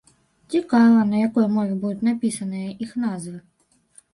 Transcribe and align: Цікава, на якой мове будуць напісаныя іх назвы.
Цікава, 0.53 1.03
на 1.09 1.19
якой 1.27 1.45
мове 1.57 1.75
будуць 1.83 2.05
напісаныя 2.09 2.73
іх 2.87 2.97
назвы. 3.05 3.37